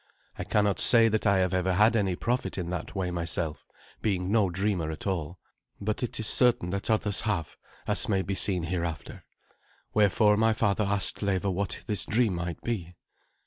I 0.35 0.45
cannot 0.45 0.79
say 0.79 1.09
that 1.09 1.27
I 1.27 1.37
have 1.37 1.53
ever 1.53 1.73
had 1.73 1.95
any 1.95 2.15
profit 2.15 2.57
in 2.57 2.69
that 2.71 2.95
way 2.95 3.11
myself, 3.11 3.63
being 4.01 4.31
no 4.31 4.49
dreamer 4.49 4.89
at 4.89 5.05
all; 5.05 5.37
but 5.79 6.01
it 6.01 6.19
is 6.19 6.25
certain 6.25 6.71
that 6.71 6.89
others 6.89 7.21
have, 7.21 7.55
as 7.85 8.09
may 8.09 8.23
be 8.23 8.33
seen 8.33 8.63
hereafter. 8.63 9.23
Wherefore 9.93 10.37
my 10.37 10.53
father 10.53 10.85
asked 10.85 11.21
Leva 11.21 11.51
what 11.51 11.83
this 11.85 12.03
dream 12.07 12.33
might 12.33 12.59
be. 12.63 12.95